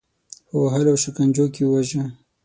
په 0.47 0.53
وهلو 0.61 0.91
او 0.93 0.97
شکنجو 1.03 1.45
کې 1.53 1.61
وواژه. 1.65 2.03